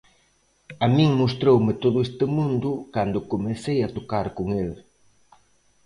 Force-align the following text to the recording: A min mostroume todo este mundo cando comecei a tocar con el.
A 0.83 0.85
min 0.95 1.11
mostroume 1.21 1.73
todo 1.83 1.97
este 2.07 2.25
mundo 2.37 2.69
cando 2.95 3.27
comecei 3.31 3.79
a 3.83 3.93
tocar 3.97 4.27
con 4.37 4.47
el. 4.63 4.69